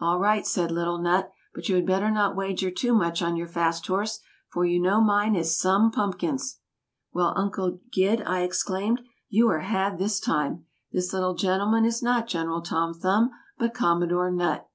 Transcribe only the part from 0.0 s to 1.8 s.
"All right," said little Nutt, "but you